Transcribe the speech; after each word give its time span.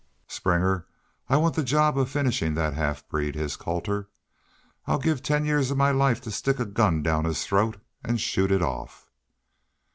"Springer, 0.27 0.87
I 1.29 1.37
want 1.37 1.53
the 1.53 1.61
job 1.61 1.95
of 1.95 2.09
finishin' 2.09 2.55
that 2.55 2.73
half 2.73 3.07
breed," 3.07 3.35
hissed 3.35 3.59
Colter. 3.59 4.09
"I'd 4.87 5.03
give 5.03 5.21
ten 5.21 5.45
years 5.45 5.69
of 5.69 5.77
my 5.77 5.91
life 5.91 6.19
to 6.21 6.31
stick 6.31 6.59
a 6.59 6.65
gun 6.65 7.03
down 7.03 7.25
his 7.25 7.45
throat 7.45 7.77
an' 8.03 8.17
shoot 8.17 8.49
it 8.51 8.63
off." 8.63 9.11